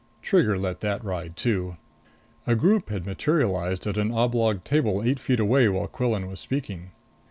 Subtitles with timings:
[0.23, 1.77] Trigger let that ride too.
[2.47, 6.89] A group had materialized at an oblong table eight feet away while Quillan was speaking.